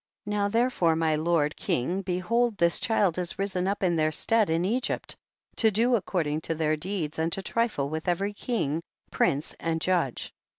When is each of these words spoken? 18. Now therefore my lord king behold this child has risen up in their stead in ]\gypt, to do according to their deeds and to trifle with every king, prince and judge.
18. 0.25 0.31
Now 0.35 0.47
therefore 0.47 0.95
my 0.95 1.15
lord 1.15 1.55
king 1.55 2.01
behold 2.01 2.57
this 2.57 2.79
child 2.79 3.17
has 3.17 3.37
risen 3.37 3.67
up 3.67 3.83
in 3.83 3.95
their 3.95 4.11
stead 4.11 4.49
in 4.49 4.63
]\gypt, 4.63 5.15
to 5.57 5.69
do 5.69 5.95
according 5.95 6.41
to 6.41 6.55
their 6.55 6.75
deeds 6.75 7.19
and 7.19 7.31
to 7.33 7.43
trifle 7.43 7.87
with 7.87 8.07
every 8.07 8.33
king, 8.33 8.81
prince 9.11 9.53
and 9.59 9.79
judge. 9.79 10.33